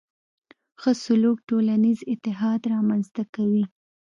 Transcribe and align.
ښه 0.81 0.91
سلوک 1.03 1.37
ټولنیز 1.49 1.99
اتحاد 2.13 2.61
رامنځته 2.73 3.23
کوي. 3.35 3.65